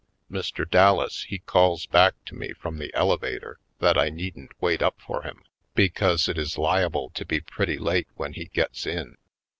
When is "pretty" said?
7.39-7.77